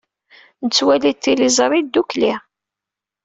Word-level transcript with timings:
Nettwali 0.63 1.11
tiliẓri 1.13 1.79
ddukkli. 1.85 2.31